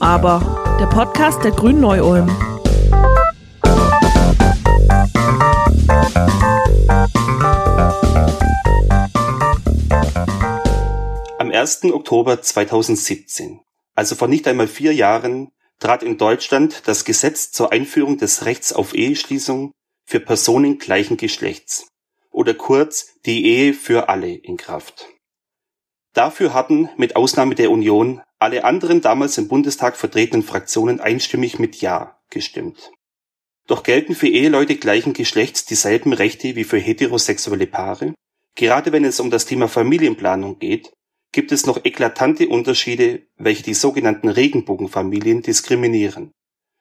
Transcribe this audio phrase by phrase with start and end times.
[0.00, 2.28] Aber, der Podcast der Grünen Neu-Ulm.
[11.38, 11.84] Am 1.
[11.84, 13.60] Oktober 2017,
[13.94, 18.72] also vor nicht einmal vier Jahren, trat in Deutschland das Gesetz zur Einführung des Rechts
[18.74, 19.72] auf Eheschließung
[20.04, 21.88] für Personen gleichen Geschlechts
[22.30, 25.08] oder kurz die Ehe für alle in Kraft.
[26.12, 31.80] Dafür hatten, mit Ausnahme der Union, alle anderen damals im Bundestag vertretenen Fraktionen einstimmig mit
[31.80, 32.90] Ja gestimmt.
[33.66, 38.14] Doch gelten für Eheleute gleichen Geschlechts dieselben Rechte wie für heterosexuelle Paare?
[38.54, 40.92] Gerade wenn es um das Thema Familienplanung geht,
[41.32, 46.32] gibt es noch eklatante Unterschiede, welche die sogenannten Regenbogenfamilien diskriminieren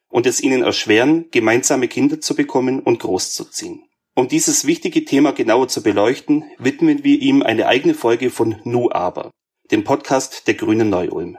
[0.09, 3.83] und es ihnen erschweren, gemeinsame Kinder zu bekommen und großzuziehen.
[4.15, 8.89] Um dieses wichtige Thema genauer zu beleuchten, widmen wir ihm eine eigene Folge von Nu
[8.89, 9.31] Aber,
[9.71, 11.37] dem Podcast der Grünen Neu-Ulm.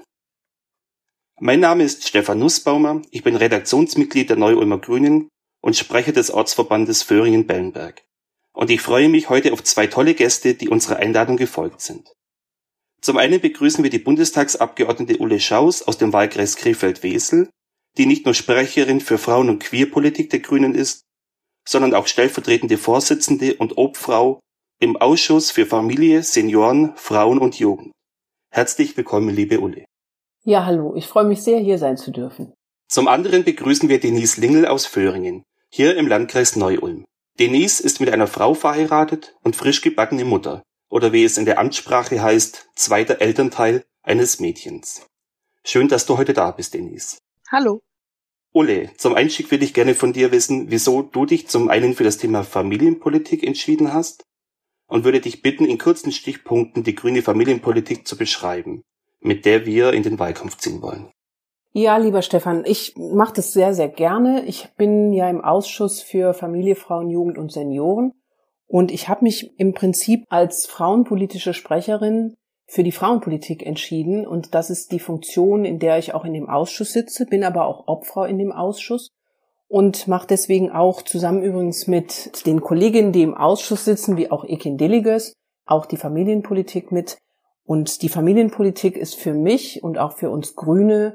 [1.38, 5.28] Mein Name ist Stefan Nussbaumer, ich bin Redaktionsmitglied der Neu-Ulmer Grünen
[5.60, 8.02] und Sprecher des Ortsverbandes Föhringen-Bellenberg.
[8.54, 12.10] Und ich freue mich heute auf zwei tolle Gäste, die unserer Einladung gefolgt sind.
[13.02, 17.50] Zum einen begrüßen wir die Bundestagsabgeordnete Ulle Schaus aus dem Wahlkreis Krefeld-Wesel,
[17.98, 21.02] die nicht nur Sprecherin für Frauen- und Queerpolitik der Grünen ist,
[21.68, 24.40] sondern auch stellvertretende Vorsitzende und Obfrau
[24.80, 27.92] im Ausschuss für Familie, Senioren, Frauen und Jugend.
[28.50, 29.85] Herzlich willkommen, liebe Ulle.
[30.48, 32.52] Ja, hallo, ich freue mich sehr, hier sein zu dürfen.
[32.88, 37.04] Zum anderen begrüßen wir Denise Lingel aus Föhringen, hier im Landkreis Neu-Ulm.
[37.40, 41.58] Denise ist mit einer Frau verheiratet und frisch gebackene Mutter, oder wie es in der
[41.58, 45.04] Amtssprache heißt, zweiter Elternteil eines Mädchens.
[45.64, 47.18] Schön, dass du heute da bist, Denise.
[47.50, 47.80] Hallo.
[48.52, 52.04] Ulle, zum Einstieg würde ich gerne von dir wissen, wieso du dich zum einen für
[52.04, 54.22] das Thema Familienpolitik entschieden hast
[54.86, 58.84] und würde dich bitten, in kurzen Stichpunkten die grüne Familienpolitik zu beschreiben,
[59.26, 61.10] mit der wir in den Wahlkampf ziehen wollen.
[61.72, 64.44] Ja, lieber Stefan, ich mache das sehr, sehr gerne.
[64.46, 68.12] Ich bin ja im Ausschuss für Familie, Frauen, Jugend und Senioren
[68.66, 72.34] und ich habe mich im Prinzip als frauenpolitische Sprecherin
[72.66, 76.48] für die Frauenpolitik entschieden und das ist die Funktion, in der ich auch in dem
[76.48, 79.10] Ausschuss sitze, bin aber auch Obfrau in dem Ausschuss
[79.68, 84.44] und mache deswegen auch zusammen übrigens mit den Kolleginnen, die im Ausschuss sitzen, wie auch
[84.44, 85.34] Ekin Deliges,
[85.66, 87.18] auch die Familienpolitik mit.
[87.66, 91.14] Und die Familienpolitik ist für mich und auch für uns Grüne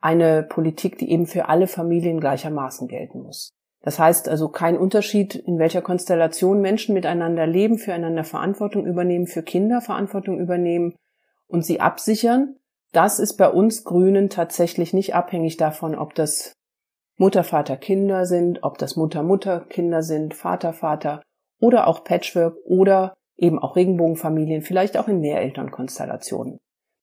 [0.00, 3.50] eine Politik, die eben für alle Familien gleichermaßen gelten muss.
[3.82, 9.42] Das heißt also kein Unterschied, in welcher Konstellation Menschen miteinander leben, füreinander Verantwortung übernehmen, für
[9.42, 10.96] Kinder Verantwortung übernehmen
[11.46, 12.56] und sie absichern.
[12.92, 16.54] Das ist bei uns Grünen tatsächlich nicht abhängig davon, ob das
[17.18, 21.22] Mutter, Vater, Kinder sind, ob das Mutter, Mutter, Kinder sind, Vater, Vater
[21.60, 26.58] oder auch Patchwork oder eben auch Regenbogenfamilien, vielleicht auch in Mehrelternkonstellationen.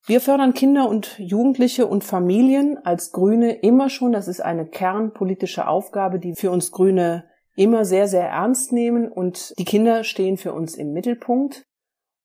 [0.06, 4.12] Wir fördern Kinder und Jugendliche und Familien als Grüne immer schon.
[4.12, 9.10] Das ist eine kernpolitische Aufgabe, die für uns Grüne immer sehr, sehr ernst nehmen.
[9.10, 11.66] Und die Kinder stehen für uns im Mittelpunkt.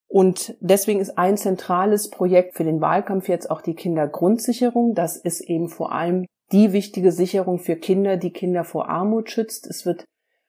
[0.08, 4.94] Und deswegen ist ein zentrales Projekt für den Wahlkampf jetzt auch die Kindergrundsicherung.
[4.94, 9.68] Das ist eben vor allem die wichtige Sicherung für Kinder, die Kinder vor Armut schützt.
[9.68, 10.04] Es wird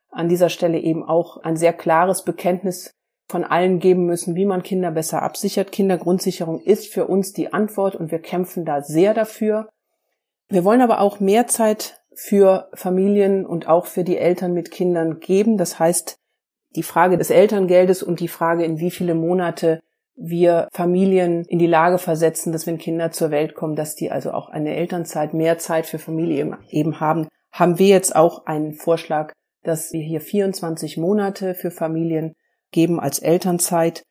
[0.10, 2.92] an dieser Stelle eben auch ein sehr klares Bekenntnis
[3.30, 5.72] von allen geben müssen, wie man Kinder besser absichert.
[5.72, 9.70] Kindergrundsicherung ist für uns die Antwort und wir kämpfen da sehr dafür.
[10.50, 15.20] Wir wollen aber auch mehr Zeit für Familien und auch für die Eltern mit Kindern
[15.20, 15.58] geben.
[15.58, 16.18] Das heißt,
[16.76, 19.80] die Frage des Elterngeldes und die Frage, in wie viele Monate
[20.16, 24.32] wir Familien in die Lage versetzen, dass wenn Kinder zur Welt kommen, dass die also
[24.32, 29.34] auch eine Elternzeit, mehr Zeit für Familie eben haben, haben wir jetzt auch einen Vorschlag,
[29.64, 32.34] dass wir hier 24 Monate für Familien
[32.72, 34.04] geben als Elternzeit.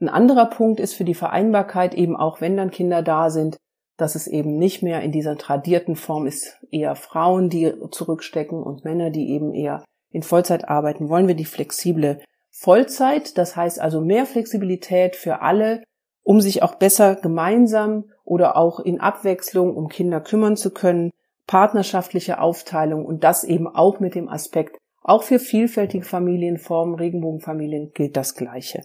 [0.00, 3.58] Ein anderer Punkt ist für die Vereinbarkeit eben auch, wenn dann Kinder da sind,
[3.96, 8.84] dass es eben nicht mehr in dieser tradierten Form ist, eher Frauen, die zurückstecken und
[8.84, 11.08] Männer, die eben eher in Vollzeit arbeiten.
[11.08, 12.20] Wollen wir die flexible
[12.50, 15.82] Vollzeit, das heißt also mehr Flexibilität für alle,
[16.22, 21.10] um sich auch besser gemeinsam oder auch in Abwechslung um Kinder kümmern zu können,
[21.46, 28.16] partnerschaftliche Aufteilung und das eben auch mit dem Aspekt auch für vielfältige Familienformen, Regenbogenfamilien gilt
[28.16, 28.84] das Gleiche.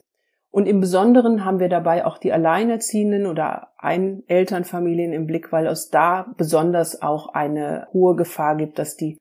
[0.49, 5.89] Und im Besonderen haben wir dabei auch die Alleinerziehenden oder Einelternfamilien im Blick, weil es
[5.89, 9.19] da besonders auch eine hohe Gefahr gibt, dass die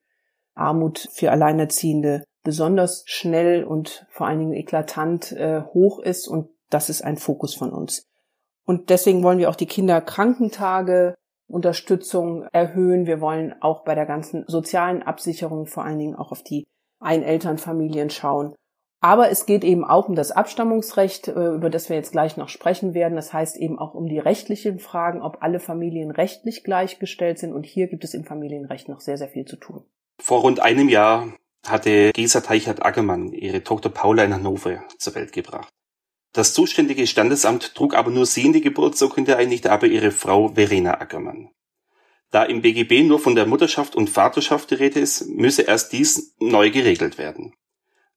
[0.55, 6.89] Armut für Alleinerziehende besonders schnell und vor allen Dingen eklatant äh, hoch ist und das
[6.89, 8.07] ist ein Fokus von uns.
[8.65, 11.15] Und deswegen wollen wir auch die Kinderkrankentage
[11.49, 13.07] Unterstützung erhöhen.
[13.07, 16.67] Wir wollen auch bei der ganzen sozialen Absicherung vor allen Dingen auch auf die
[17.07, 18.55] Einelternfamilien schauen.
[19.01, 22.49] Aber es geht eben auch um das Abstammungsrecht, äh, über das wir jetzt gleich noch
[22.49, 23.15] sprechen werden.
[23.15, 27.53] Das heißt eben auch um die rechtlichen Fragen, ob alle Familien rechtlich gleichgestellt sind.
[27.53, 29.85] Und hier gibt es im Familienrecht noch sehr, sehr viel zu tun.
[30.21, 31.29] Vor rund einem Jahr
[31.67, 35.69] hatte Gesa Teichert-Ackermann ihre Tochter Paula in Hannover zur Welt gebracht.
[36.33, 40.49] Das zuständige Standesamt trug aber nur sie in die Geburtsurkunde ein, nicht aber ihre Frau
[40.49, 41.51] Verena Ackermann.
[42.31, 46.35] Da im BGB nur von der Mutterschaft und Vaterschaft die Rede ist, müsse erst dies
[46.39, 47.55] neu geregelt werden.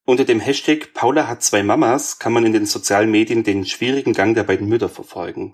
[0.06, 4.14] Unter dem Hashtag Paula hat zwei Mamas kann man in den sozialen Medien den schwierigen
[4.14, 5.54] Gang der beiden Mütter verfolgen.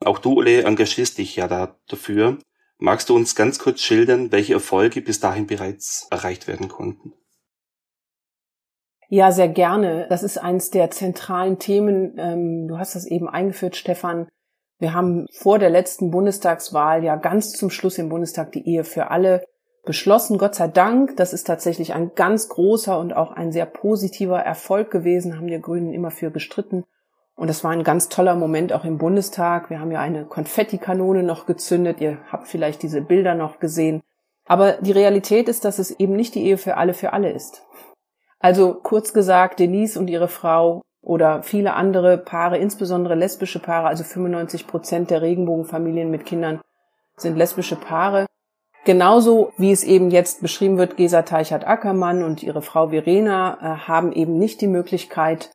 [0.00, 2.38] Auch du, Ole, engagierst dich ja da dafür.
[2.78, 7.12] Magst du uns ganz kurz schildern, welche Erfolge bis dahin bereits erreicht werden konnten?
[9.08, 10.06] Ja, sehr gerne.
[10.08, 12.16] Das ist eines der zentralen Themen.
[12.18, 14.26] Ähm, du hast das eben eingeführt, Stefan.
[14.82, 19.12] Wir haben vor der letzten Bundestagswahl ja ganz zum Schluss im Bundestag die Ehe für
[19.12, 19.44] alle
[19.84, 20.38] beschlossen.
[20.38, 21.16] Gott sei Dank.
[21.16, 25.36] Das ist tatsächlich ein ganz großer und auch ein sehr positiver Erfolg gewesen.
[25.36, 26.82] Haben wir Grünen immer für gestritten.
[27.36, 29.70] Und das war ein ganz toller Moment auch im Bundestag.
[29.70, 32.00] Wir haben ja eine Konfettikanone noch gezündet.
[32.00, 34.02] Ihr habt vielleicht diese Bilder noch gesehen.
[34.46, 37.62] Aber die Realität ist, dass es eben nicht die Ehe für alle für alle ist.
[38.40, 44.04] Also kurz gesagt, Denise und ihre Frau oder viele andere Paare, insbesondere lesbische Paare, also
[44.04, 46.60] 95 Prozent der Regenbogenfamilien mit Kindern
[47.16, 48.26] sind lesbische Paare.
[48.84, 54.12] Genauso wie es eben jetzt beschrieben wird, Gesa Teichert-Ackermann und ihre Frau Verena äh, haben
[54.12, 55.50] eben nicht die Möglichkeit,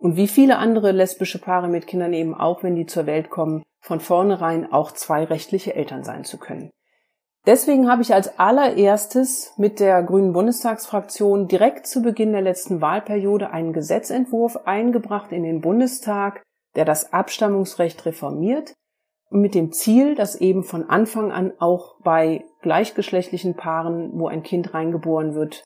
[0.00, 3.62] und wie viele andere lesbische Paare mit Kindern eben auch, wenn die zur Welt kommen,
[3.80, 6.70] von vornherein auch zwei rechtliche Eltern sein zu können.
[7.46, 13.50] Deswegen habe ich als allererstes mit der Grünen Bundestagsfraktion direkt zu Beginn der letzten Wahlperiode
[13.50, 16.42] einen Gesetzentwurf eingebracht in den Bundestag,
[16.76, 18.74] der das Abstammungsrecht reformiert,
[19.30, 24.74] mit dem Ziel, dass eben von Anfang an auch bei gleichgeschlechtlichen Paaren, wo ein Kind
[24.74, 25.64] reingeboren wird,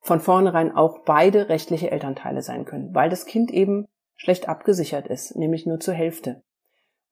[0.00, 5.34] von vornherein auch beide rechtliche Elternteile sein können, weil das Kind eben schlecht abgesichert ist,
[5.36, 6.42] nämlich nur zur Hälfte.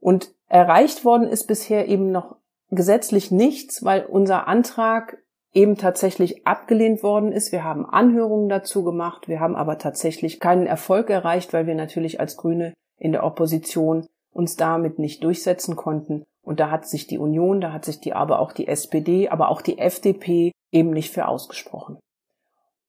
[0.00, 2.36] Und erreicht worden ist bisher eben noch
[2.70, 5.18] gesetzlich nichts, weil unser Antrag
[5.52, 7.52] eben tatsächlich abgelehnt worden ist.
[7.52, 12.20] Wir haben Anhörungen dazu gemacht, wir haben aber tatsächlich keinen Erfolg erreicht, weil wir natürlich
[12.20, 16.24] als Grüne in der Opposition uns damit nicht durchsetzen konnten.
[16.42, 19.48] Und da hat sich die Union, da hat sich die aber auch die SPD, aber
[19.50, 21.98] auch die FDP eben nicht für ausgesprochen.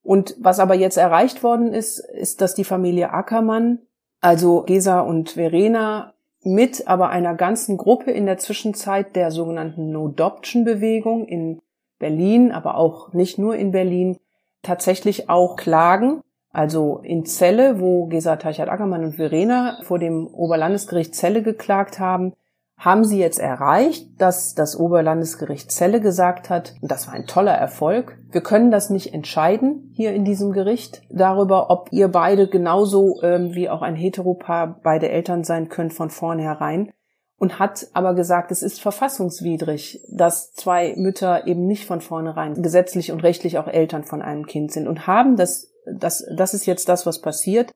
[0.04, 3.80] Und was aber jetzt erreicht worden ist, ist, dass die Familie Ackermann,
[4.20, 6.14] also Gesa und Verena,
[6.44, 11.62] mit aber einer ganzen Gruppe in der Zwischenzeit der sogenannten No-Adoption-Bewegung in
[12.00, 14.18] Berlin, aber auch nicht nur in Berlin,
[14.64, 16.22] tatsächlich auch klagen.
[16.52, 22.34] Also in Celle, wo Gesa Teichert-Ackermann und Verena vor dem Oberlandesgericht Celle geklagt haben,
[22.82, 27.54] haben sie jetzt erreicht, dass das Oberlandesgericht Celle gesagt hat, und das war ein toller
[27.54, 33.22] Erfolg, wir können das nicht entscheiden hier in diesem Gericht darüber, ob ihr beide genauso
[33.22, 36.92] ähm, wie auch ein Heteropaar beide Eltern sein könnt von vornherein
[37.38, 43.12] und hat aber gesagt, es ist verfassungswidrig, dass zwei Mütter eben nicht von vornherein gesetzlich
[43.12, 46.90] und rechtlich auch Eltern von einem Kind sind und haben das, das, das ist jetzt
[46.90, 47.72] das, was passiert,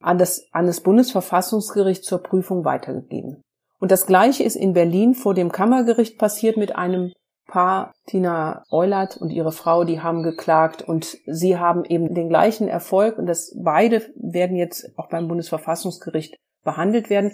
[0.00, 3.40] an das, an das Bundesverfassungsgericht zur Prüfung weitergegeben.
[3.78, 7.12] Und das Gleiche ist in Berlin vor dem Kammergericht passiert mit einem
[7.46, 12.68] Paar, Tina Eulert und ihre Frau, die haben geklagt und sie haben eben den gleichen
[12.68, 17.32] Erfolg und das beide werden jetzt auch beim Bundesverfassungsgericht behandelt werden.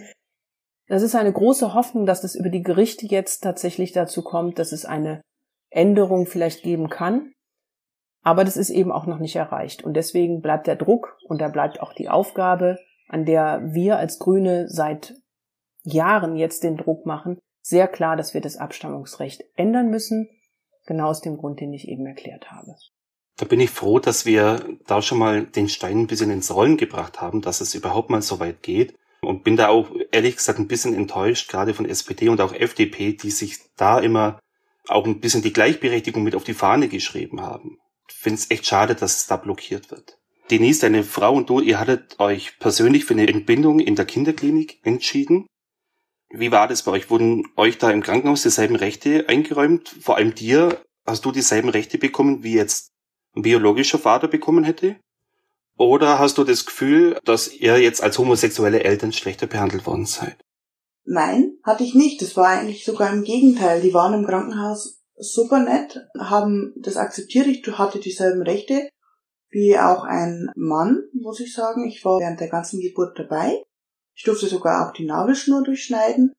[0.86, 4.70] Das ist eine große Hoffnung, dass es über die Gerichte jetzt tatsächlich dazu kommt, dass
[4.70, 5.20] es eine
[5.70, 7.32] Änderung vielleicht geben kann.
[8.22, 9.82] Aber das ist eben auch noch nicht erreicht.
[9.82, 14.18] Und deswegen bleibt der Druck und da bleibt auch die Aufgabe, an der wir als
[14.18, 15.14] Grüne seit
[15.84, 20.28] Jahren jetzt den Druck machen, sehr klar, dass wir das Abstammungsrecht ändern müssen,
[20.86, 22.74] genau aus dem Grund, den ich eben erklärt habe.
[23.36, 26.76] Da bin ich froh, dass wir da schon mal den Stein ein bisschen ins Rollen
[26.76, 28.94] gebracht haben, dass es überhaupt mal so weit geht.
[29.22, 33.14] Und bin da auch ehrlich gesagt ein bisschen enttäuscht, gerade von SPD und auch FDP,
[33.14, 34.38] die sich da immer
[34.86, 37.78] auch ein bisschen die Gleichberechtigung mit auf die Fahne geschrieben haben.
[38.08, 40.18] Ich finde es echt schade, dass es da blockiert wird.
[40.50, 44.78] Denise, deine Frau und du, ihr hattet euch persönlich für eine Entbindung in der Kinderklinik
[44.84, 45.46] entschieden.
[46.36, 47.10] Wie war das bei euch?
[47.10, 49.88] Wurden euch da im Krankenhaus dieselben Rechte eingeräumt?
[50.00, 52.90] Vor allem dir, hast du dieselben Rechte bekommen, wie jetzt
[53.36, 54.96] ein biologischer Vater bekommen hätte?
[55.76, 60.36] Oder hast du das Gefühl, dass ihr jetzt als homosexuelle Eltern schlechter behandelt worden seid?
[61.04, 62.20] Nein, hatte ich nicht.
[62.20, 63.80] Das war eigentlich sogar im Gegenteil.
[63.80, 67.46] Die waren im Krankenhaus super nett, haben das akzeptiert.
[67.46, 68.88] Ich hatte dieselben Rechte
[69.50, 71.86] wie auch ein Mann, muss ich sagen.
[71.86, 73.62] Ich war während der ganzen Geburt dabei.
[74.14, 76.32] Ich durfte sogar auch die Nabelschnur durchschneiden.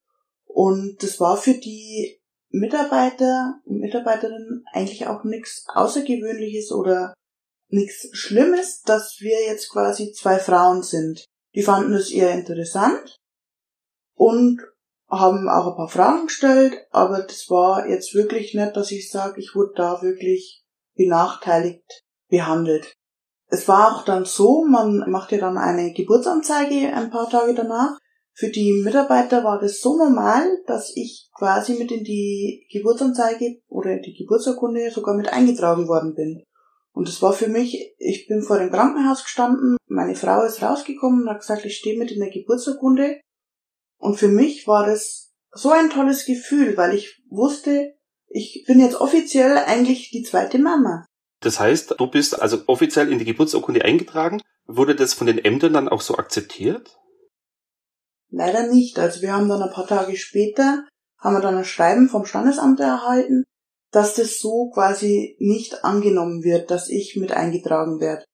[0.45, 7.13] Und das war für die Mitarbeiter und Mitarbeiterinnen eigentlich auch nichts Außergewöhnliches oder
[7.67, 11.25] nichts Schlimmes, dass wir jetzt quasi zwei Frauen sind.
[11.53, 13.17] Die fanden es eher interessant
[14.13, 14.61] und
[15.09, 19.39] haben auch ein paar Fragen gestellt, aber das war jetzt wirklich nicht, dass ich sage,
[19.39, 20.63] ich wurde da wirklich
[20.95, 22.93] benachteiligt behandelt.
[23.55, 27.97] Es war auch dann so, man macht ja dann eine Geburtsanzeige ein paar Tage danach.
[28.33, 33.95] Für die Mitarbeiter war das so normal, dass ich quasi mit in die Geburtsanzeige oder
[33.99, 36.43] die Geburtsurkunde sogar mit eingetragen worden bin.
[36.91, 41.21] Und es war für mich, ich bin vor dem Krankenhaus gestanden, meine Frau ist rausgekommen
[41.21, 43.21] und hat gesagt, ich stehe mit in der Geburtsurkunde.
[43.99, 47.93] Und für mich war das so ein tolles Gefühl, weil ich wusste,
[48.27, 51.05] ich bin jetzt offiziell eigentlich die zweite Mama.
[51.45, 54.41] Das heißt, du bist also offiziell in die Geburtsurkunde eingetragen.
[54.65, 56.97] Wurde das von den Ämtern dann auch so akzeptiert?
[58.31, 58.97] Leider nicht.
[58.97, 60.83] Also wir haben dann ein paar Tage später,
[61.19, 63.43] haben wir dann ein Schreiben vom Standesamt erhalten,
[63.91, 68.25] dass das so quasi nicht angenommen wird, dass ich mit eingetragen werde.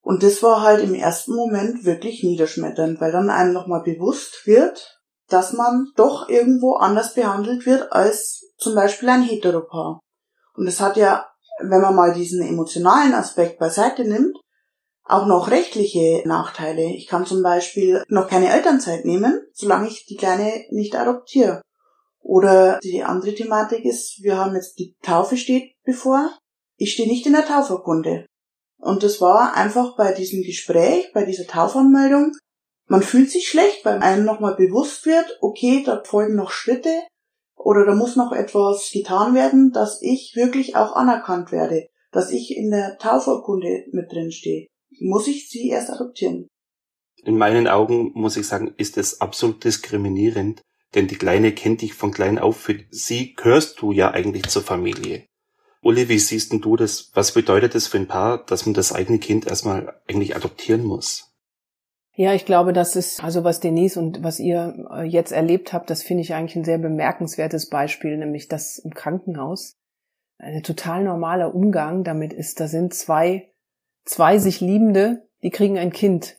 [0.00, 5.00] Und das war halt im ersten Moment wirklich niederschmetternd, weil dann einem nochmal bewusst wird,
[5.28, 9.98] dass man doch irgendwo anders behandelt wird als zum Beispiel ein Heteropaar.
[10.54, 11.29] Und es hat ja,
[11.62, 14.36] wenn man mal diesen emotionalen Aspekt beiseite nimmt,
[15.04, 16.84] auch noch rechtliche Nachteile.
[16.94, 21.62] Ich kann zum Beispiel noch keine Elternzeit nehmen, solange ich die Kleine nicht adoptiere.
[22.20, 26.30] Oder die andere Thematik ist, wir haben jetzt die Taufe steht bevor.
[26.76, 28.26] Ich stehe nicht in der Taufurkunde.
[28.78, 32.32] Und das war einfach bei diesem Gespräch, bei dieser Taufanmeldung,
[32.90, 36.90] man fühlt sich schlecht, weil einem nochmal bewusst wird, okay, da folgen noch Schritte
[37.62, 42.56] oder da muss noch etwas getan werden, dass ich wirklich auch anerkannt werde, dass ich
[42.56, 44.66] in der Taufurkunde mit drin stehe.
[44.98, 46.48] Muss ich sie erst adoptieren?
[47.22, 50.62] In meinen Augen muss ich sagen, ist es absolut diskriminierend,
[50.94, 52.56] denn die Kleine kennt dich von klein auf.
[52.56, 55.26] Für sie gehörst du ja eigentlich zur Familie.
[55.82, 57.10] Uli, wie siehst denn du das?
[57.14, 61.29] Was bedeutet das für ein Paar, dass man das eigene Kind erstmal eigentlich adoptieren muss?
[62.20, 65.88] Ja, ich glaube, das ist, also was Denise und was ihr äh, jetzt erlebt habt,
[65.88, 69.78] das finde ich eigentlich ein sehr bemerkenswertes Beispiel, nämlich das im Krankenhaus.
[70.36, 73.48] Ein total normaler Umgang damit ist, da sind zwei,
[74.04, 76.36] zwei sich Liebende, die kriegen ein Kind.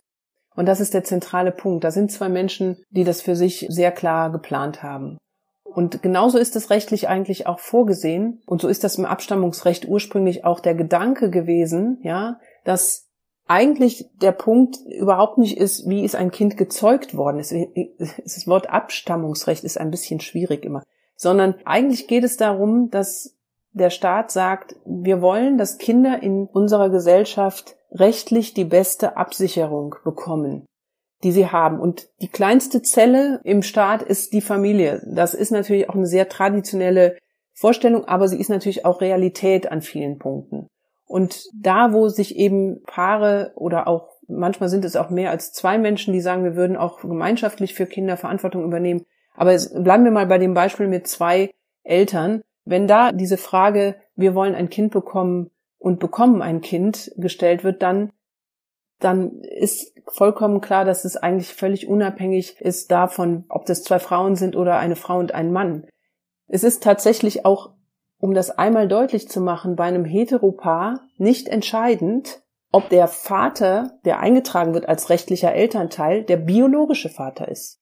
[0.55, 1.83] Und das ist der zentrale Punkt.
[1.83, 5.17] Da sind zwei Menschen, die das für sich sehr klar geplant haben.
[5.63, 8.43] Und genauso ist es rechtlich eigentlich auch vorgesehen.
[8.45, 13.10] Und so ist das im Abstammungsrecht ursprünglich auch der Gedanke gewesen, ja, dass
[13.47, 17.37] eigentlich der Punkt überhaupt nicht ist, wie ist ein Kind gezeugt worden.
[17.37, 20.83] Das Wort Abstammungsrecht ist ein bisschen schwierig immer.
[21.15, 23.37] Sondern eigentlich geht es darum, dass
[23.73, 30.65] der Staat sagt, wir wollen, dass Kinder in unserer Gesellschaft rechtlich die beste Absicherung bekommen,
[31.23, 31.79] die sie haben.
[31.79, 35.01] Und die kleinste Zelle im Staat ist die Familie.
[35.05, 37.17] Das ist natürlich auch eine sehr traditionelle
[37.53, 40.67] Vorstellung, aber sie ist natürlich auch Realität an vielen Punkten.
[41.11, 45.77] Und da, wo sich eben Paare oder auch manchmal sind es auch mehr als zwei
[45.77, 49.05] Menschen, die sagen, wir würden auch gemeinschaftlich für Kinder Verantwortung übernehmen.
[49.35, 51.51] Aber bleiben wir mal bei dem Beispiel mit zwei
[51.83, 52.43] Eltern.
[52.63, 57.81] Wenn da diese Frage, wir wollen ein Kind bekommen und bekommen ein Kind gestellt wird,
[57.81, 58.13] dann,
[58.99, 64.37] dann ist vollkommen klar, dass es eigentlich völlig unabhängig ist davon, ob das zwei Frauen
[64.37, 65.87] sind oder eine Frau und ein Mann.
[66.47, 67.71] Es ist tatsächlich auch,
[68.21, 74.19] um das einmal deutlich zu machen, bei einem Heteropaar nicht entscheidend, ob der Vater, der
[74.19, 77.81] eingetragen wird als rechtlicher Elternteil, der biologische Vater ist.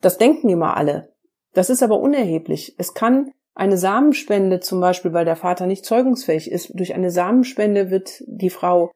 [0.00, 1.12] Das denken immer alle.
[1.52, 2.74] Das ist aber unerheblich.
[2.78, 7.90] Es kann eine Samenspende zum Beispiel, weil der Vater nicht zeugungsfähig ist, durch eine Samenspende
[7.90, 8.90] wird die Frau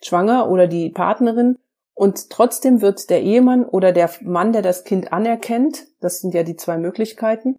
[0.00, 1.58] schwanger oder die Partnerin
[1.94, 6.44] und trotzdem wird der Ehemann oder der Mann, der das Kind anerkennt, das sind ja
[6.44, 7.58] die zwei Möglichkeiten,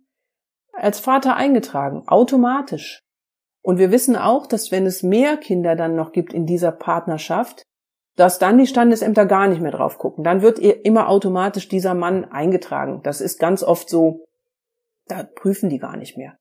[0.77, 3.01] als Vater eingetragen, automatisch.
[3.62, 7.63] Und wir wissen auch, dass wenn es mehr Kinder dann noch gibt in dieser Partnerschaft,
[8.15, 10.24] dass dann die Standesämter gar nicht mehr drauf gucken.
[10.24, 13.01] Dann wird immer automatisch dieser Mann eingetragen.
[13.03, 14.25] Das ist ganz oft so
[15.08, 16.38] da prüfen die gar nicht mehr.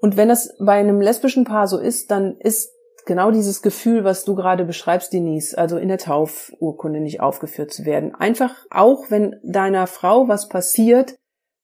[0.00, 2.70] Und wenn das bei einem lesbischen Paar so ist, dann ist
[3.06, 7.84] genau dieses Gefühl, was du gerade beschreibst, Denise, also in der Taufurkunde nicht aufgeführt zu
[7.84, 8.14] werden.
[8.14, 11.16] Einfach auch, wenn deiner Frau was passiert,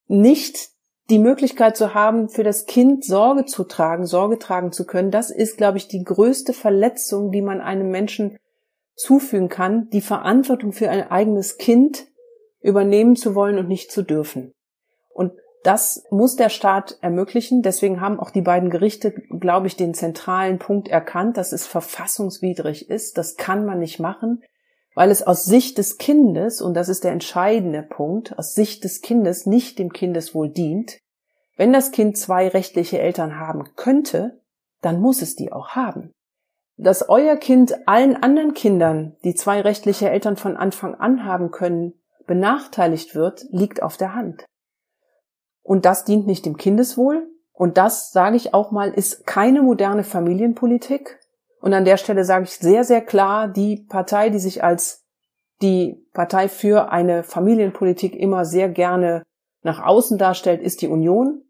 [0.07, 0.71] nicht
[1.11, 5.31] die Möglichkeit zu haben, für das Kind Sorge zu tragen, Sorge tragen zu können, das
[5.31, 8.39] ist, glaube ich, die größte Verletzung, die man einem Menschen
[8.95, 12.07] zufügen kann, die Verantwortung für ein eigenes Kind
[12.61, 14.53] übernehmen zu wollen und nicht zu dürfen.
[15.09, 17.63] Und das muss der Staat ermöglichen.
[17.63, 22.89] Deswegen haben auch die beiden Gerichte, glaube ich, den zentralen Punkt erkannt, dass es verfassungswidrig
[22.89, 23.19] ist.
[23.19, 24.43] Das kann man nicht machen,
[24.95, 29.01] weil es aus Sicht des Kindes, und das ist der entscheidende Punkt, aus Sicht des
[29.01, 30.99] Kindes nicht dem Kindeswohl dient.
[31.57, 34.41] Wenn das Kind zwei rechtliche Eltern haben könnte,
[34.81, 36.13] dann muss es die auch haben.
[36.77, 41.93] Dass euer Kind allen anderen Kindern, die zwei rechtliche Eltern von Anfang an haben können,
[42.27, 44.47] benachteiligt wird, liegt auf der Hand.
[45.63, 47.29] Und das dient nicht dem Kindeswohl.
[47.53, 51.20] Und das, sage ich auch mal, ist keine moderne Familienpolitik.
[51.61, 55.05] Und an der Stelle sage ich sehr, sehr klar, die Partei, die sich als
[55.63, 59.23] die Partei für eine Familienpolitik immer sehr gerne
[59.63, 61.43] nach außen darstellt, ist die Union.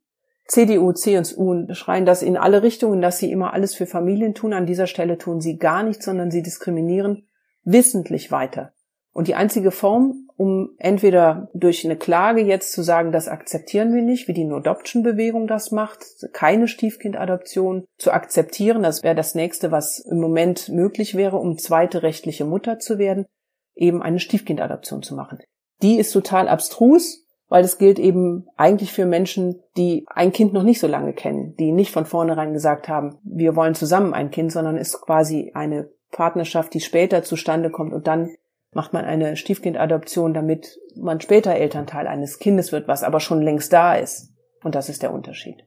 [0.49, 4.53] CDU, CSU schreien das in alle Richtungen, dass sie immer alles für Familien tun.
[4.53, 7.29] An dieser Stelle tun sie gar nichts, sondern sie diskriminieren
[7.63, 8.73] wissentlich weiter.
[9.13, 14.01] Und die einzige Form, um entweder durch eine Klage jetzt zu sagen, das akzeptieren wir
[14.01, 19.99] nicht, wie die No-Adoption-Bewegung das macht, keine Stiefkindadoption zu akzeptieren, das wäre das nächste, was
[19.99, 23.27] im Moment möglich wäre, um zweite rechtliche Mutter zu werden,
[23.75, 25.41] eben eine Stiefkindadoption zu machen.
[25.83, 30.63] Die ist total abstrus, weil es gilt eben eigentlich für Menschen, die ein Kind noch
[30.63, 34.53] nicht so lange kennen, die nicht von vornherein gesagt haben, wir wollen zusammen ein Kind,
[34.53, 38.31] sondern ist quasi eine Partnerschaft, die später zustande kommt und dann
[38.73, 43.73] macht man eine Stiefkindadoption, damit man später Elternteil eines Kindes wird, was aber schon längst
[43.73, 44.33] da ist.
[44.63, 45.65] Und das ist der Unterschied.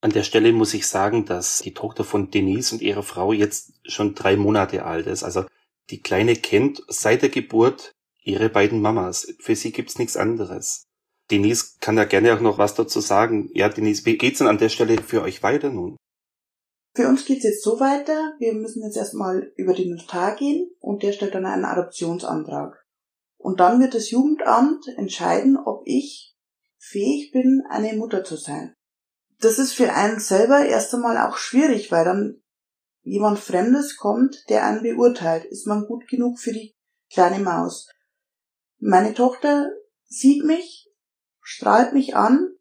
[0.00, 3.72] An der Stelle muss ich sagen, dass die Tochter von Denise und ihrer Frau jetzt
[3.90, 5.22] schon drei Monate alt ist.
[5.22, 5.44] Also
[5.90, 9.34] die Kleine kennt seit der Geburt ihre beiden Mamas.
[9.40, 10.84] Für sie gibt's nichts anderes.
[11.30, 13.50] Denise kann da gerne auch noch was dazu sagen.
[13.54, 15.96] Ja, Denise, wie geht's denn an der Stelle für euch weiter nun?
[16.94, 21.02] Für uns geht's jetzt so weiter, wir müssen jetzt erstmal über den Notar gehen und
[21.02, 22.86] der stellt dann einen Adoptionsantrag.
[23.36, 26.36] Und dann wird das Jugendamt entscheiden, ob ich
[26.78, 28.74] fähig bin, eine Mutter zu sein.
[29.40, 32.42] Das ist für einen selber erst einmal auch schwierig, weil dann
[33.02, 35.44] jemand Fremdes kommt, der einen beurteilt.
[35.46, 36.76] Ist man gut genug für die
[37.10, 37.90] kleine Maus?
[38.78, 39.68] Meine Tochter
[40.04, 40.88] sieht mich,
[41.40, 42.54] strahlt mich an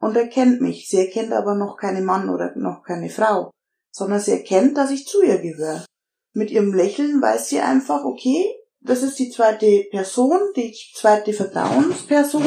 [0.00, 0.88] und erkennt mich.
[0.88, 3.52] Sie erkennt aber noch keinen Mann oder noch keine Frau,
[3.90, 5.84] sondern sie erkennt, dass ich zu ihr gehöre.
[6.32, 8.46] Mit ihrem Lächeln weiß sie einfach, okay,
[8.80, 12.46] das ist die zweite Person, die zweite Vertrauensperson,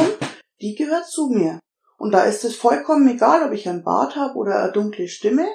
[0.61, 1.59] die gehört zu mir.
[1.97, 5.47] Und da ist es vollkommen egal, ob ich einen Bart habe oder eine dunkle Stimme,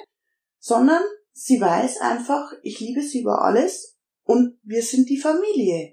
[0.59, 1.01] sondern
[1.33, 5.91] sie weiß einfach, ich liebe sie über alles und wir sind die Familie.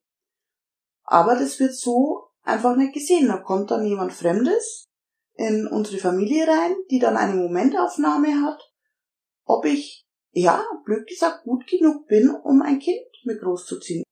[1.04, 3.28] Aber das wird so einfach nicht gesehen.
[3.28, 4.86] Da kommt dann jemand Fremdes
[5.34, 8.60] in unsere Familie rein, die dann eine Momentaufnahme hat,
[9.46, 14.04] ob ich, ja, blöd gesagt, gut genug bin, um ein Kind mit großzuziehen.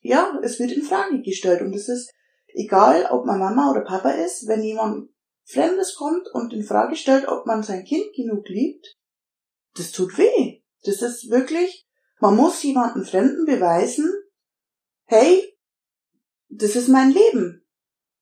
[0.00, 2.10] Ja, es wird in Frage gestellt und es ist
[2.48, 5.10] egal, ob man Mama oder Papa ist, wenn jemand
[5.44, 8.96] Fremdes kommt und in Frage stellt, ob man sein Kind genug liebt,
[9.76, 10.62] das tut weh.
[10.84, 11.86] Das ist wirklich,
[12.20, 14.12] man muss jemanden Fremden beweisen,
[15.04, 15.56] hey,
[16.48, 17.66] das ist mein Leben.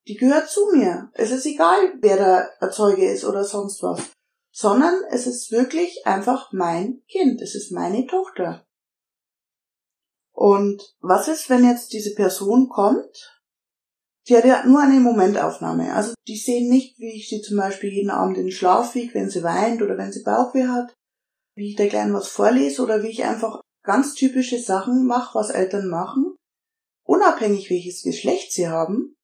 [0.07, 1.11] Die gehört zu mir.
[1.14, 4.15] Es ist egal, wer der Erzeuger ist oder sonst was.
[4.59, 7.42] Sondern es ist wirklich einfach mein Kind.
[7.42, 8.66] Es ist meine Tochter.
[10.33, 13.42] Und was ist, wenn jetzt diese Person kommt?
[14.27, 15.92] Die hat ja nur eine Momentaufnahme.
[15.92, 19.12] Also die sehen nicht, wie ich sie zum Beispiel jeden Abend in den Schlaf wiege,
[19.12, 20.95] wenn sie weint oder wenn sie Bauchweh hat,
[21.55, 25.51] wie ich der Kleinen was vorlese oder wie ich einfach ganz typische Sachen mache, was
[25.51, 26.35] Eltern machen,
[27.05, 29.16] unabhängig welches Geschlecht sie haben,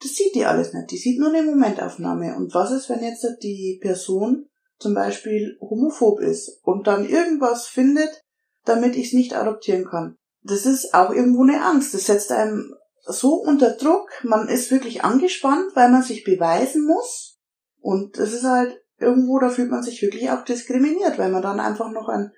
[0.00, 0.92] das sieht die alles nicht.
[0.92, 2.36] Die sieht nur eine Momentaufnahme.
[2.36, 4.48] Und was ist, wenn jetzt die Person
[4.82, 8.22] zum Beispiel homophob ist und dann irgendwas findet,
[8.64, 10.16] damit ich es nicht adoptieren kann?
[10.42, 11.94] Das ist auch irgendwo eine Angst.
[11.94, 14.10] Das setzt einem so unter Druck.
[14.24, 17.38] Man ist wirklich angespannt, weil man sich beweisen muss.
[17.80, 21.60] Und das ist halt irgendwo, da fühlt man sich wirklich auch diskriminiert, weil man dann
[21.60, 22.32] einfach noch einen,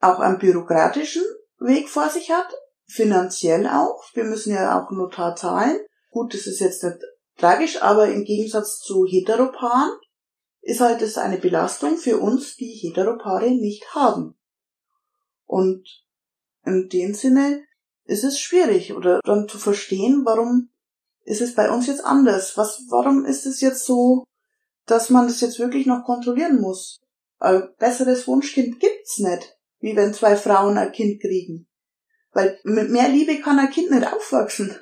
[0.00, 1.24] auch einen bürokratischen
[1.58, 2.52] Weg vor sich hat,
[2.86, 4.04] finanziell auch.
[4.14, 5.78] Wir müssen ja auch Notar zahlen.
[6.10, 6.98] Gut, das ist jetzt nicht
[7.38, 9.92] tragisch, aber im Gegensatz zu Heteropaaren
[10.62, 14.36] ist halt das eine Belastung für uns, die Heteropaare nicht haben.
[15.44, 15.84] Und
[16.64, 17.64] in dem Sinne
[18.04, 20.70] ist es schwierig oder dann zu verstehen, warum
[21.24, 22.56] ist es bei uns jetzt anders?
[22.56, 24.24] Was, warum ist es jetzt so,
[24.86, 27.00] dass man das jetzt wirklich noch kontrollieren muss?
[27.38, 31.68] Ein besseres Wunschkind gibt's nicht, wie wenn zwei Frauen ein Kind kriegen.
[32.32, 34.76] Weil mit mehr Liebe kann ein Kind nicht aufwachsen.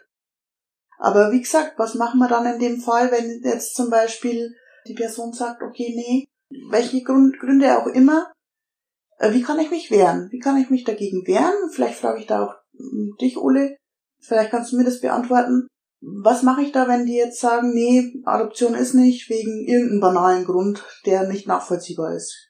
[0.98, 4.54] Aber wie gesagt, was machen wir dann in dem Fall, wenn jetzt zum Beispiel
[4.90, 6.28] die Person sagt, okay, nee,
[6.70, 8.32] welche Gründe auch immer,
[9.18, 10.28] äh, wie kann ich mich wehren?
[10.30, 11.70] Wie kann ich mich dagegen wehren?
[11.72, 13.76] Vielleicht frage ich da auch hm, dich, Ole.
[14.20, 15.68] Vielleicht kannst du mir das beantworten.
[16.02, 20.44] Was mache ich da, wenn die jetzt sagen, nee, Adoption ist nicht wegen irgendeinem banalen
[20.44, 22.48] Grund, der nicht nachvollziehbar ist?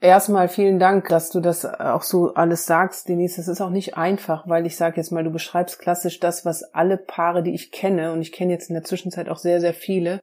[0.00, 3.38] Erstmal vielen Dank, dass du das auch so alles sagst, Denise.
[3.38, 6.62] Das ist auch nicht einfach, weil ich sage jetzt mal, du beschreibst klassisch das, was
[6.72, 9.74] alle Paare, die ich kenne, und ich kenne jetzt in der Zwischenzeit auch sehr, sehr
[9.74, 10.20] viele,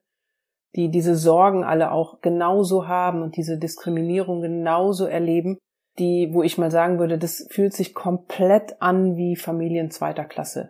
[0.75, 5.57] die diese Sorgen alle auch genauso haben und diese Diskriminierung genauso erleben.
[5.97, 10.67] die, wo ich mal sagen würde, das fühlt sich komplett an wie Familien zweiter Klasse.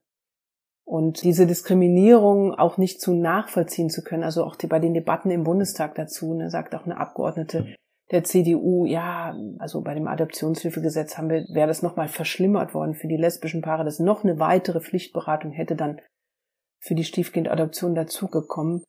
[0.86, 5.32] Und diese Diskriminierung auch nicht zu nachvollziehen zu können, also auch die, bei den Debatten
[5.32, 7.76] im Bundestag dazu, ne, sagt auch eine Abgeordnete
[8.12, 13.08] der CDU, ja, also bei dem Adoptionshilfegesetz haben wir, wäre das nochmal verschlimmert worden für
[13.08, 16.00] die lesbischen Paare, dass noch eine weitere Pflichtberatung hätte dann
[16.80, 18.84] für die Stiefkindadoption dazugekommen.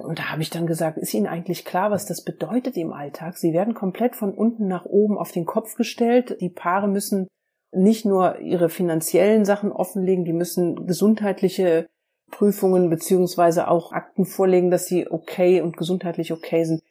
[0.00, 3.38] Und da habe ich dann gesagt, ist Ihnen eigentlich klar, was das bedeutet im Alltag?
[3.38, 6.36] Sie werden komplett von unten nach oben auf den Kopf gestellt.
[6.40, 7.28] Die Paare müssen
[7.72, 11.86] nicht nur ihre finanziellen Sachen offenlegen, die müssen gesundheitliche
[12.30, 16.82] Prüfungen beziehungsweise auch Akten vorlegen, dass sie okay und gesundheitlich okay sind.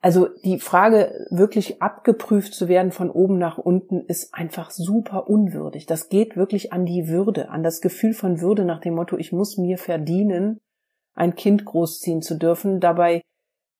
[0.00, 5.86] Also die Frage, wirklich abgeprüft zu werden von oben nach unten, ist einfach super unwürdig.
[5.86, 9.32] Das geht wirklich an die Würde, an das Gefühl von Würde nach dem Motto, ich
[9.32, 10.60] muss mir verdienen,
[11.16, 12.78] ein Kind großziehen zu dürfen.
[12.78, 13.22] Dabei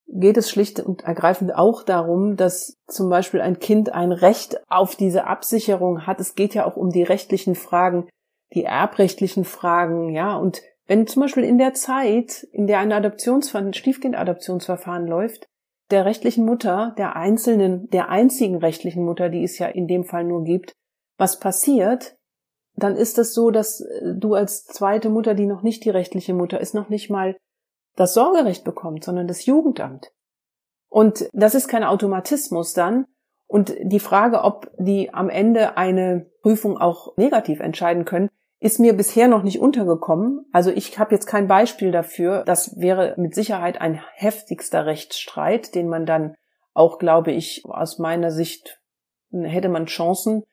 [0.09, 4.97] geht es schlicht und ergreifend auch darum, dass zum Beispiel ein Kind ein Recht auf
[4.97, 6.21] diese Absicherung hat.
[6.21, 8.09] Es geht ja auch um die rechtlichen Fragen,
[8.55, 10.37] die erbrechtlichen Fragen, ja.
[10.37, 15.47] Und wenn zum Beispiel in der Zeit, in der ein Adoptionsverfahren, Stiefkindadoptionsverfahren läuft,
[15.91, 20.25] der rechtlichen Mutter, der einzelnen, der einzigen rechtlichen Mutter, die es ja in dem Fall
[20.25, 20.73] nur gibt,
[21.19, 22.16] was passiert,
[22.77, 26.35] dann ist es so, dass äh, du als zweite Mutter, die noch nicht die rechtliche
[26.35, 27.37] Mutter ist, noch nicht mal
[27.97, 30.13] das Sorgerecht bekommt, sondern das Jugendamt.
[30.89, 33.07] Und das ist kein Automatismus dann.
[33.47, 38.95] Und die Frage, ob die am Ende eine Prüfung auch negativ entscheiden können, ist mir
[38.95, 40.47] bisher noch nicht untergekommen.
[40.53, 42.43] Also ich habe jetzt kein Beispiel dafür.
[42.45, 46.35] Das wäre mit Sicherheit ein heftigster Rechtsstreit, den man dann
[46.75, 48.81] auch, glaube ich, aus meiner Sicht
[49.31, 50.45] hätte man Chancen,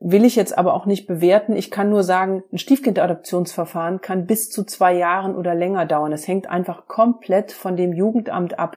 [0.00, 1.56] will ich jetzt aber auch nicht bewerten.
[1.56, 6.12] Ich kann nur sagen, ein Stiefkindadoptionsverfahren kann bis zu zwei Jahren oder länger dauern.
[6.12, 8.74] Es hängt einfach komplett von dem Jugendamt ab.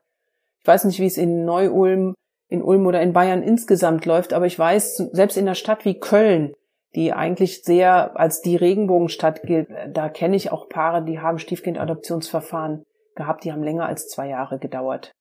[0.62, 2.14] Ich weiß nicht, wie es in Neu-Ulm,
[2.50, 6.00] in Ulm oder in Bayern insgesamt läuft, aber ich weiß, selbst in einer Stadt wie
[6.00, 6.54] Köln,
[6.96, 12.84] die eigentlich sehr als die Regenbogenstadt gilt, da kenne ich auch Paare, die haben Stiefkindadoptionsverfahren
[13.16, 15.12] gehabt, die haben länger als zwei Jahre gedauert.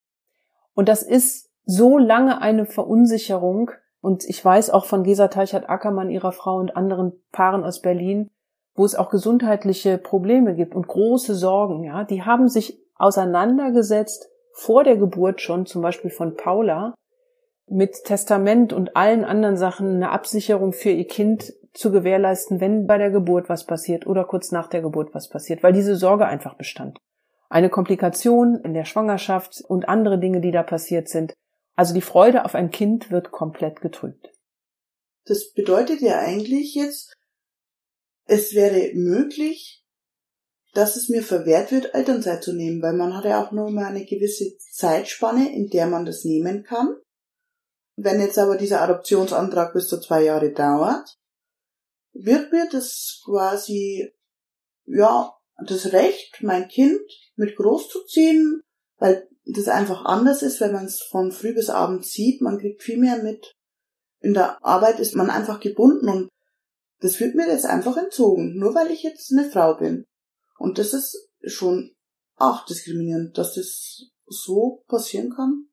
[0.74, 6.32] Und das ist so lange eine Verunsicherung, und ich weiß auch von Gesa Teichert-Ackermann, ihrer
[6.32, 8.30] Frau und anderen Paaren aus Berlin,
[8.74, 12.04] wo es auch gesundheitliche Probleme gibt und große Sorgen, ja.
[12.04, 16.94] Die haben sich auseinandergesetzt vor der Geburt schon, zum Beispiel von Paula,
[17.68, 22.96] mit Testament und allen anderen Sachen eine Absicherung für ihr Kind zu gewährleisten, wenn bei
[22.96, 26.54] der Geburt was passiert oder kurz nach der Geburt was passiert, weil diese Sorge einfach
[26.54, 26.98] bestand.
[27.48, 31.34] Eine Komplikation in der Schwangerschaft und andere Dinge, die da passiert sind,
[31.76, 34.32] also die Freude auf ein Kind wird komplett getrübt.
[35.26, 37.12] Das bedeutet ja eigentlich jetzt,
[38.24, 39.84] es wäre möglich,
[40.72, 43.86] dass es mir verwehrt wird, Elternzeit zu nehmen, weil man hat ja auch nur mal
[43.86, 46.96] eine gewisse Zeitspanne, in der man das nehmen kann.
[47.96, 51.18] Wenn jetzt aber dieser Adoptionsantrag bis zu zwei Jahre dauert,
[52.12, 54.12] wird mir das quasi,
[54.84, 55.34] ja,
[55.64, 57.00] das Recht, mein Kind
[57.36, 58.62] mit großzuziehen,
[58.98, 62.42] weil das einfach anders ist, wenn man es von früh bis abend sieht.
[62.42, 63.52] Man kriegt viel mehr mit.
[64.20, 66.28] In der Arbeit ist man einfach gebunden und
[67.00, 70.04] das wird mir jetzt einfach entzogen, nur weil ich jetzt eine Frau bin.
[70.58, 71.94] Und das ist schon
[72.36, 75.66] auch diskriminierend, dass das so passieren kann.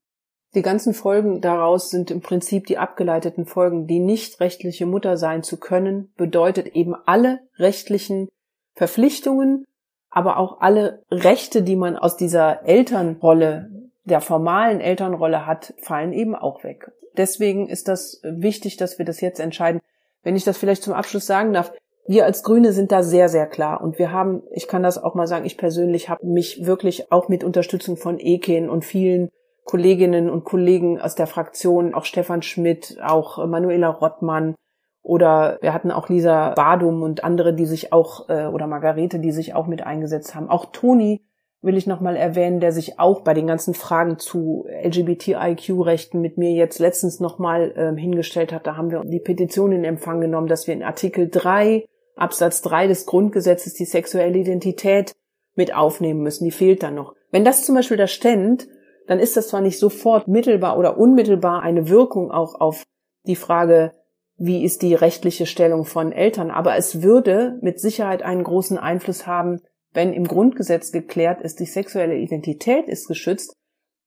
[0.54, 3.88] Die ganzen Folgen daraus sind im Prinzip die abgeleiteten Folgen.
[3.88, 8.28] Die nicht rechtliche Mutter sein zu können, bedeutet eben alle rechtlichen
[8.76, 9.66] Verpflichtungen
[10.14, 13.70] aber auch alle Rechte, die man aus dieser Elternrolle,
[14.06, 16.92] der formalen Elternrolle hat, fallen eben auch weg.
[17.18, 19.82] Deswegen ist das wichtig, dass wir das jetzt entscheiden.
[20.24, 21.74] Wenn ich das vielleicht zum Abschluss sagen darf,
[22.06, 23.82] wir als Grüne sind da sehr, sehr klar.
[23.82, 27.30] Und wir haben, ich kann das auch mal sagen, ich persönlich habe mich wirklich auch
[27.30, 29.30] mit Unterstützung von Eken und vielen
[29.64, 34.56] Kolleginnen und Kollegen aus der Fraktion, auch Stefan Schmidt, auch Manuela Rottmann,
[35.04, 39.32] oder wir hatten auch Lisa Badum und andere, die sich auch, äh, oder Margarete, die
[39.32, 40.50] sich auch mit eingesetzt haben.
[40.50, 41.22] Auch Toni
[41.62, 46.52] will ich nochmal erwähnen, der sich auch bei den ganzen Fragen zu LGBTIQ-Rechten mit mir
[46.52, 48.66] jetzt letztens nochmal ähm, hingestellt hat.
[48.66, 51.86] Da haben wir die Petition in Empfang genommen, dass wir in Artikel 3,
[52.16, 55.14] Absatz 3 des Grundgesetzes die sexuelle Identität
[55.56, 56.46] mit aufnehmen müssen.
[56.46, 57.14] Die fehlt dann noch.
[57.32, 58.68] Wenn das zum Beispiel da ständ,
[59.08, 62.84] dann ist das zwar nicht sofort mittelbar oder unmittelbar eine Wirkung auch auf
[63.26, 63.92] die Frage
[64.38, 66.52] wie ist die rechtliche Stellung von Eltern.
[66.52, 69.62] Aber es würde mit Sicherheit einen großen Einfluss haben,
[69.94, 73.56] wenn im Grundgesetz geklärt ist, die sexuelle Identität ist geschützt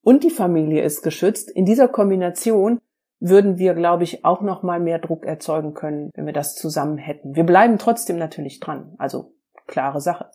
[0.03, 1.51] und die Familie ist geschützt.
[1.51, 2.81] In dieser Kombination
[3.21, 6.99] würden wir, glaube ich, auch noch mal mehr Druck erzeugen können, wenn wir das zusammen
[6.99, 7.35] hätten.
[7.35, 8.95] Wir bleiben trotzdem natürlich dran.
[8.99, 9.35] Also
[9.67, 10.31] klare Sache.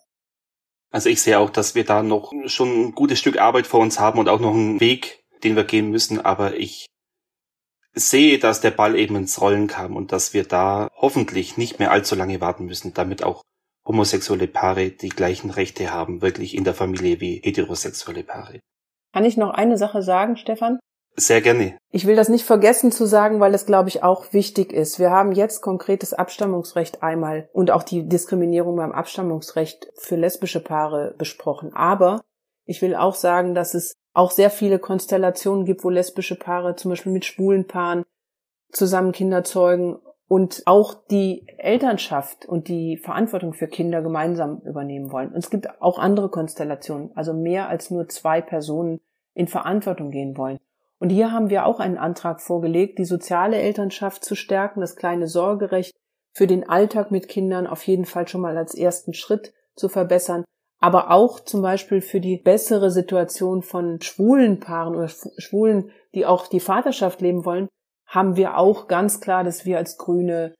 [0.90, 3.98] Also ich sehe auch, dass wir da noch schon ein gutes Stück Arbeit vor uns
[3.98, 6.20] haben und auch noch einen Weg, den wir gehen müssen.
[6.20, 6.86] Aber ich
[7.94, 11.90] sehe, dass der Ball eben ins Rollen kam und dass wir da hoffentlich nicht mehr
[11.90, 13.42] allzu lange warten müssen, damit auch
[13.84, 18.60] homosexuelle Paare die gleichen Rechte haben, wirklich in der Familie wie heterosexuelle Paare.
[19.12, 20.78] Kann ich noch eine Sache sagen, Stefan?
[21.14, 21.76] Sehr gerne.
[21.90, 24.98] Ich will das nicht vergessen zu sagen, weil das, glaube ich, auch wichtig ist.
[24.98, 31.14] Wir haben jetzt konkretes Abstammungsrecht einmal und auch die Diskriminierung beim Abstammungsrecht für lesbische Paare
[31.18, 31.74] besprochen.
[31.74, 32.22] Aber
[32.64, 36.90] ich will auch sagen, dass es auch sehr viele Konstellationen gibt, wo lesbische Paare zum
[36.90, 38.04] Beispiel mit schwulen Paaren
[38.70, 39.98] zusammen Kinder zeugen
[40.28, 45.30] und auch die Elternschaft und die Verantwortung für Kinder gemeinsam übernehmen wollen.
[45.30, 49.00] Und es gibt auch andere Konstellationen, also mehr als nur zwei Personen
[49.34, 50.58] in Verantwortung gehen wollen.
[50.98, 55.26] Und hier haben wir auch einen Antrag vorgelegt, die soziale Elternschaft zu stärken, das kleine
[55.26, 55.92] Sorgerecht
[56.32, 60.44] für den Alltag mit Kindern auf jeden Fall schon mal als ersten Schritt zu verbessern,
[60.82, 66.48] aber auch zum Beispiel für die bessere Situation von schwulen Paaren oder Schwulen, die auch
[66.48, 67.68] die Vaterschaft leben wollen,
[68.04, 70.54] haben wir auch ganz klar, dass wir als Grüne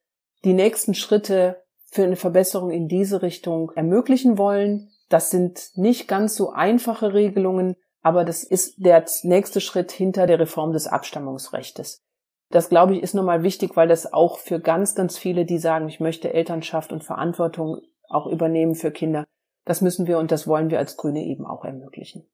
[0.44, 4.92] die nächsten Schritte für eine Verbesserung in diese Richtung ermöglichen wollen.
[5.08, 10.38] Das sind nicht ganz so einfache Regelungen, aber das ist der nächste Schritt hinter der
[10.38, 12.00] Reform des Abstammungsrechtes.
[12.50, 15.88] Das, glaube ich, ist nochmal wichtig, weil das auch für ganz, ganz viele, die sagen,
[15.88, 19.24] ich möchte Elternschaft und Verantwortung auch übernehmen für Kinder,
[19.64, 22.27] das müssen wir und das wollen wir als Grüne eben auch ermöglichen.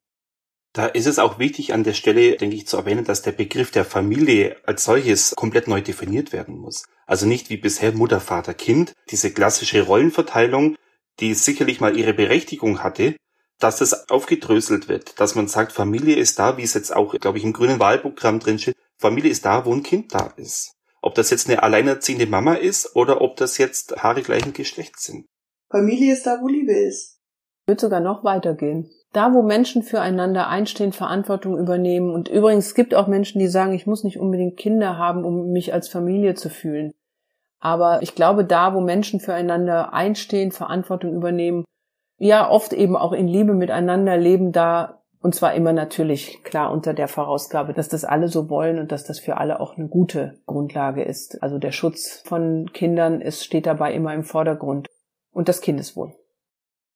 [0.73, 3.71] Da ist es auch wichtig an der Stelle, denke ich, zu erwähnen, dass der Begriff
[3.71, 6.85] der Familie als solches komplett neu definiert werden muss.
[7.07, 10.77] Also nicht wie bisher Mutter, Vater, Kind, diese klassische Rollenverteilung,
[11.21, 13.17] die sicherlich mal ihre Berechtigung hatte,
[13.59, 17.39] dass es aufgedröselt wird, dass man sagt, Familie ist da, wie es jetzt auch, glaube
[17.39, 20.75] ich, im grünen Wahlprogramm drin steht, Familie ist da, wo ein Kind da ist.
[21.01, 25.27] Ob das jetzt eine alleinerziehende Mama ist oder ob das jetzt Paare gleichen Geschlechts sind.
[25.71, 27.18] Familie ist da, wo Liebe ist.
[27.69, 32.13] Würde sogar noch weitergehen da, wo Menschen füreinander einstehen, Verantwortung übernehmen.
[32.13, 35.51] Und übrigens, es gibt auch Menschen, die sagen, ich muss nicht unbedingt Kinder haben, um
[35.51, 36.93] mich als Familie zu fühlen.
[37.59, 41.65] Aber ich glaube, da, wo Menschen füreinander einstehen, Verantwortung übernehmen,
[42.19, 46.95] ja, oft eben auch in Liebe miteinander leben, da, und zwar immer natürlich klar unter
[46.95, 50.39] der Vorausgabe, dass das alle so wollen und dass das für alle auch eine gute
[50.47, 51.43] Grundlage ist.
[51.43, 54.89] Also der Schutz von Kindern ist, steht dabei immer im Vordergrund.
[55.33, 56.15] Und das Kindeswohl.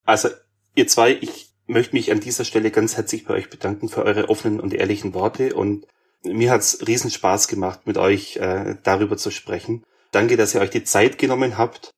[0.04, 0.28] Also,
[0.74, 4.28] ihr zwei, ich möchte mich an dieser Stelle ganz herzlich bei euch bedanken für eure
[4.28, 5.86] offenen und ehrlichen Worte und
[6.24, 9.84] mir hat's riesen Spaß gemacht, mit euch äh, darüber zu sprechen.
[10.12, 11.90] Danke, dass ihr euch die Zeit genommen habt.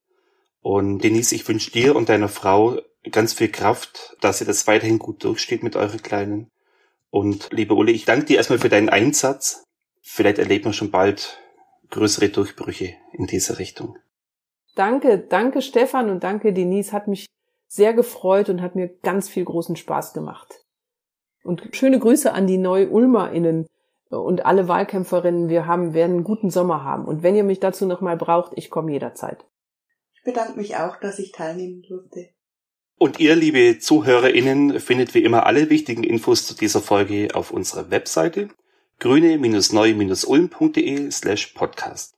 [0.62, 4.98] Und Denise, ich wünsche dir und deiner Frau ganz viel Kraft, dass ihr das weiterhin
[4.98, 6.48] gut durchsteht mit euren Kleinen.
[7.10, 9.62] Und liebe Ulle, ich danke dir erstmal für deinen Einsatz.
[10.00, 11.38] Vielleicht erleben wir schon bald
[11.90, 13.98] größere Durchbrüche in dieser Richtung.
[14.74, 16.92] Danke, danke Stefan und danke Denise.
[16.92, 17.26] Hat mich
[17.74, 20.64] sehr gefreut und hat mir ganz viel großen Spaß gemacht.
[21.42, 23.66] Und schöne Grüße an die Neu-UlmerInnen
[24.10, 25.48] und alle Wahlkämpferinnen.
[25.48, 27.04] Wir haben, werden einen guten Sommer haben.
[27.04, 29.44] Und wenn ihr mich dazu nochmal braucht, ich komme jederzeit.
[30.14, 32.28] Ich bedanke mich auch, dass ich teilnehmen durfte.
[32.96, 37.90] Und ihr, liebe ZuhörerInnen, findet wie immer alle wichtigen Infos zu dieser Folge auf unserer
[37.90, 38.50] Webseite
[39.00, 42.14] grüne-neu-ulm.de slash podcast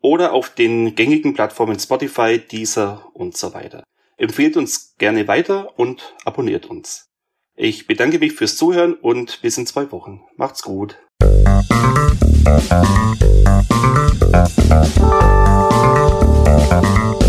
[0.00, 3.84] oder auf den gängigen Plattformen Spotify, Deezer und so weiter.
[4.18, 7.10] Empfehlt uns gerne weiter und abonniert uns.
[7.54, 10.22] Ich bedanke mich fürs Zuhören und bis in zwei Wochen.
[10.36, 10.96] Macht's gut.
[16.80, 17.25] Musik